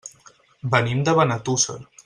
Venim 0.71 1.05
de 1.09 1.15
Benetússer. 1.21 1.81